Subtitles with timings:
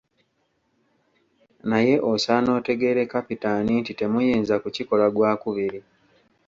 [1.69, 5.79] Naye osaana otegeere Kapitaani nti temuyinza kukikola gwa kubiri!